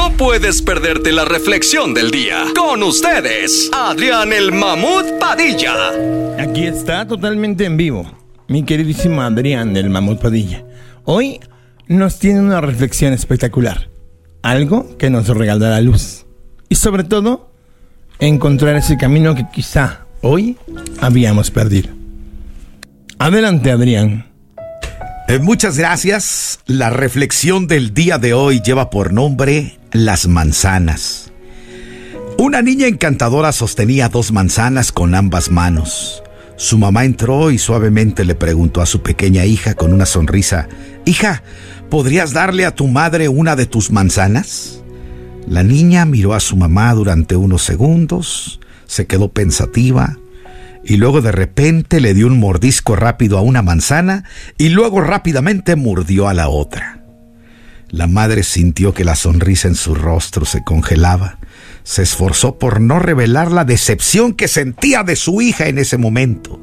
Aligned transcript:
No 0.00 0.16
puedes 0.16 0.62
perderte 0.62 1.12
la 1.12 1.26
reflexión 1.26 1.92
del 1.92 2.10
día. 2.10 2.44
Con 2.58 2.82
ustedes, 2.82 3.70
Adrián 3.70 4.32
el 4.32 4.50
Mamut 4.50 5.18
Padilla. 5.20 5.74
Aquí 6.38 6.64
está 6.64 7.06
totalmente 7.06 7.66
en 7.66 7.76
vivo, 7.76 8.10
mi 8.48 8.62
queridísimo 8.62 9.20
Adrián 9.20 9.76
el 9.76 9.90
Mamut 9.90 10.18
Padilla. 10.18 10.64
Hoy 11.04 11.38
nos 11.86 12.18
tiene 12.18 12.40
una 12.40 12.62
reflexión 12.62 13.12
espectacular. 13.12 13.90
Algo 14.40 14.96
que 14.96 15.10
nos 15.10 15.28
regalará 15.28 15.74
la 15.74 15.80
luz. 15.82 16.24
Y 16.70 16.76
sobre 16.76 17.04
todo, 17.04 17.52
encontrar 18.20 18.76
ese 18.76 18.96
camino 18.96 19.34
que 19.34 19.48
quizá 19.52 20.06
hoy 20.22 20.56
habíamos 21.02 21.50
perdido. 21.50 21.90
Adelante, 23.18 23.70
Adrián. 23.70 24.32
Eh, 25.28 25.38
muchas 25.40 25.76
gracias. 25.76 26.60
La 26.64 26.88
reflexión 26.88 27.66
del 27.66 27.92
día 27.92 28.16
de 28.16 28.32
hoy 28.32 28.62
lleva 28.62 28.88
por 28.88 29.12
nombre 29.12 29.76
Las 29.92 30.28
manzanas. 30.28 31.32
Una 32.38 32.62
niña 32.62 32.86
encantadora 32.86 33.50
sostenía 33.50 34.08
dos 34.08 34.30
manzanas 34.30 34.92
con 34.92 35.16
ambas 35.16 35.50
manos. 35.50 36.22
Su 36.56 36.78
mamá 36.78 37.04
entró 37.04 37.50
y 37.50 37.58
suavemente 37.58 38.24
le 38.24 38.36
preguntó 38.36 38.82
a 38.82 38.86
su 38.86 39.02
pequeña 39.02 39.46
hija 39.46 39.74
con 39.74 39.92
una 39.92 40.06
sonrisa, 40.06 40.68
Hija, 41.06 41.42
¿podrías 41.88 42.32
darle 42.32 42.66
a 42.66 42.74
tu 42.76 42.86
madre 42.86 43.28
una 43.28 43.56
de 43.56 43.66
tus 43.66 43.90
manzanas? 43.90 44.80
La 45.48 45.64
niña 45.64 46.04
miró 46.04 46.34
a 46.34 46.40
su 46.40 46.56
mamá 46.56 46.94
durante 46.94 47.34
unos 47.34 47.64
segundos, 47.64 48.60
se 48.86 49.08
quedó 49.08 49.32
pensativa, 49.32 50.18
y 50.84 50.98
luego 50.98 51.20
de 51.20 51.32
repente 51.32 52.00
le 52.00 52.14
dio 52.14 52.28
un 52.28 52.38
mordisco 52.38 52.94
rápido 52.94 53.38
a 53.38 53.42
una 53.42 53.62
manzana 53.62 54.22
y 54.56 54.68
luego 54.68 55.00
rápidamente 55.00 55.74
mordió 55.74 56.28
a 56.28 56.34
la 56.34 56.48
otra. 56.48 56.99
La 57.90 58.06
madre 58.06 58.44
sintió 58.44 58.94
que 58.94 59.04
la 59.04 59.16
sonrisa 59.16 59.66
en 59.66 59.74
su 59.74 59.94
rostro 59.94 60.44
se 60.44 60.62
congelaba. 60.62 61.38
Se 61.82 62.02
esforzó 62.02 62.58
por 62.58 62.80
no 62.80 63.00
revelar 63.00 63.50
la 63.50 63.64
decepción 63.64 64.32
que 64.32 64.46
sentía 64.46 65.02
de 65.02 65.16
su 65.16 65.42
hija 65.42 65.66
en 65.66 65.78
ese 65.78 65.98
momento. 65.98 66.60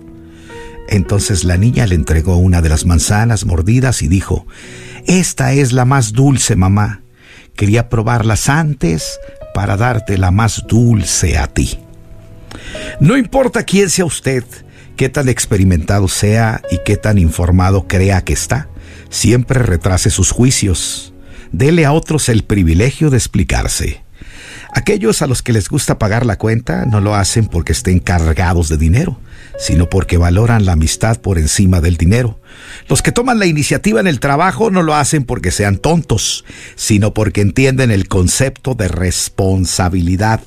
Entonces 0.88 1.44
la 1.44 1.58
niña 1.58 1.86
le 1.86 1.96
entregó 1.96 2.38
una 2.38 2.62
de 2.62 2.70
las 2.70 2.86
manzanas 2.86 3.46
mordidas 3.46 4.02
y 4.02 4.08
dijo, 4.08 4.48
Esta 5.06 5.52
es 5.52 5.74
la 5.74 5.84
más 5.84 6.14
dulce, 6.14 6.56
mamá. 6.56 7.02
Quería 7.56 7.90
probarlas 7.90 8.48
antes 8.48 9.20
para 9.54 9.76
darte 9.76 10.18
la 10.18 10.32
más 10.32 10.64
dulce 10.66 11.38
a 11.38 11.48
ti. 11.48 11.78
No 13.02 13.18
importa 13.18 13.64
quién 13.64 13.90
sea 13.90 14.06
usted, 14.06 14.46
qué 14.96 15.10
tan 15.10 15.28
experimentado 15.28 16.08
sea 16.08 16.62
y 16.72 16.80
qué 16.86 16.96
tan 16.96 17.18
informado 17.18 17.88
crea 17.88 18.24
que 18.24 18.34
está, 18.34 18.70
siempre 19.10 19.60
retrase 19.60 20.10
sus 20.10 20.32
juicios. 20.32 21.14
Dele 21.52 21.86
a 21.86 21.94
otros 21.94 22.30
el 22.30 22.44
privilegio 22.44 23.10
de 23.10 23.18
explicarse. 23.18 24.04
Aquellos 24.74 25.22
a 25.22 25.28
los 25.28 25.42
que 25.42 25.54
les 25.54 25.70
gusta 25.70 25.98
pagar 25.98 26.26
la 26.26 26.38
cuenta 26.38 26.86
no 26.86 27.02
lo 27.02 27.16
hacen 27.16 27.48
porque 27.48 27.72
estén 27.72 28.00
cargados 28.00 28.70
de 28.70 28.78
dinero, 28.78 29.20
sino 29.58 29.90
porque 29.90 30.18
valoran 30.18 30.66
la 30.66 30.74
amistad 30.74 31.20
por 31.20 31.38
encima 31.38 31.82
del 31.82 31.98
dinero. 31.98 32.40
Los 32.88 33.02
que 33.02 33.12
toman 33.12 33.40
la 33.40 33.46
iniciativa 33.46 34.00
en 34.00 34.08
el 34.08 34.20
trabajo 34.20 34.70
no 34.70 34.84
lo 34.84 34.96
hacen 34.96 35.24
porque 35.24 35.52
sean 35.52 35.78
tontos, 35.78 36.46
sino 36.76 37.14
porque 37.14 37.42
entienden 37.42 37.92
el 37.92 38.08
concepto 38.08 38.76
de 38.76 38.88
responsabilidad. 38.88 40.42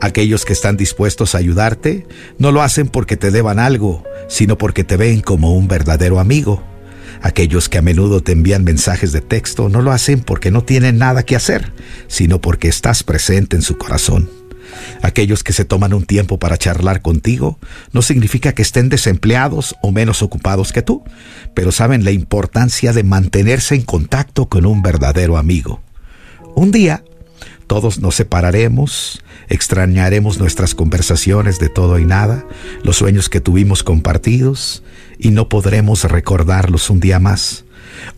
Aquellos 0.00 0.44
que 0.44 0.52
están 0.52 0.76
dispuestos 0.76 1.34
a 1.34 1.38
ayudarte 1.38 2.06
no 2.38 2.52
lo 2.52 2.62
hacen 2.62 2.88
porque 2.88 3.16
te 3.16 3.30
deban 3.30 3.58
algo, 3.58 4.04
sino 4.28 4.58
porque 4.58 4.84
te 4.84 4.96
ven 4.96 5.20
como 5.22 5.54
un 5.56 5.66
verdadero 5.66 6.20
amigo. 6.20 6.62
Aquellos 7.24 7.70
que 7.70 7.78
a 7.78 7.82
menudo 7.82 8.22
te 8.22 8.32
envían 8.32 8.64
mensajes 8.64 9.10
de 9.10 9.22
texto 9.22 9.70
no 9.70 9.80
lo 9.80 9.92
hacen 9.92 10.20
porque 10.20 10.50
no 10.50 10.62
tienen 10.62 10.98
nada 10.98 11.22
que 11.22 11.36
hacer, 11.36 11.72
sino 12.06 12.38
porque 12.42 12.68
estás 12.68 13.02
presente 13.02 13.56
en 13.56 13.62
su 13.62 13.78
corazón. 13.78 14.28
Aquellos 15.00 15.42
que 15.42 15.54
se 15.54 15.64
toman 15.64 15.94
un 15.94 16.04
tiempo 16.04 16.38
para 16.38 16.58
charlar 16.58 17.00
contigo 17.00 17.58
no 17.92 18.02
significa 18.02 18.52
que 18.52 18.60
estén 18.60 18.90
desempleados 18.90 19.74
o 19.80 19.90
menos 19.90 20.20
ocupados 20.20 20.70
que 20.70 20.82
tú, 20.82 21.02
pero 21.54 21.72
saben 21.72 22.04
la 22.04 22.10
importancia 22.10 22.92
de 22.92 23.04
mantenerse 23.04 23.74
en 23.74 23.82
contacto 23.84 24.50
con 24.50 24.66
un 24.66 24.82
verdadero 24.82 25.38
amigo. 25.38 25.80
Un 26.54 26.72
día 26.72 27.04
todos 27.66 28.00
nos 28.00 28.14
separaremos, 28.14 29.22
extrañaremos 29.48 30.38
nuestras 30.38 30.74
conversaciones 30.74 31.58
de 31.58 31.68
todo 31.68 31.98
y 31.98 32.04
nada, 32.04 32.44
los 32.82 32.96
sueños 32.96 33.28
que 33.28 33.40
tuvimos 33.40 33.82
compartidos, 33.82 34.82
y 35.18 35.30
no 35.30 35.48
podremos 35.48 36.04
recordarlos 36.04 36.90
un 36.90 37.00
día 37.00 37.18
más. 37.18 37.64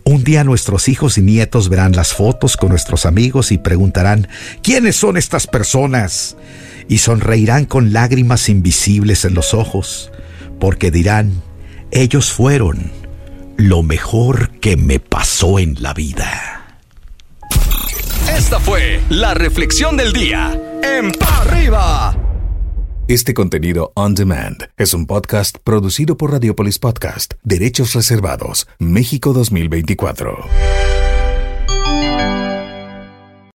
Un 0.03 0.23
día 0.23 0.43
nuestros 0.43 0.89
hijos 0.89 1.17
y 1.17 1.21
nietos 1.21 1.69
verán 1.69 1.95
las 1.95 2.13
fotos 2.13 2.57
con 2.57 2.69
nuestros 2.69 3.05
amigos 3.05 3.51
y 3.51 3.57
preguntarán, 3.57 4.27
¿quiénes 4.63 4.95
son 4.95 5.17
estas 5.17 5.47
personas? 5.47 6.35
Y 6.87 6.99
sonreirán 6.99 7.65
con 7.65 7.93
lágrimas 7.93 8.49
invisibles 8.49 9.25
en 9.25 9.33
los 9.33 9.53
ojos, 9.53 10.11
porque 10.59 10.89
dirán, 10.89 11.41
ellos 11.91 12.31
fueron 12.31 12.91
lo 13.57 13.83
mejor 13.83 14.51
que 14.59 14.77
me 14.77 14.99
pasó 14.99 15.59
en 15.59 15.75
la 15.79 15.93
vida. 15.93 16.56
Esta 18.47 18.61
fue 18.61 19.01
la 19.09 19.33
reflexión 19.33 19.97
del 19.97 20.13
día 20.13 20.57
en 20.81 21.11
Pa' 21.11 21.41
Arriba. 21.41 22.15
Este 23.09 23.33
contenido 23.33 23.91
on 23.93 24.15
demand 24.15 24.69
es 24.77 24.93
un 24.93 25.05
podcast 25.05 25.57
producido 25.65 26.15
por 26.15 26.31
Radiopolis 26.31 26.79
Podcast, 26.79 27.33
Derechos 27.43 27.93
Reservados, 27.93 28.65
México 28.79 29.33
2024. 29.33 30.37